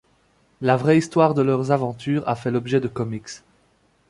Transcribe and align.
La 0.61 0.77
vraie 0.77 0.97
histoire 0.97 1.35
de 1.35 1.43
leurs 1.43 1.69
aventures 1.71 2.27
a 2.27 2.35
fait 2.35 2.49
l'objet 2.49 2.79
de 2.79 2.87
comics. 2.87 3.43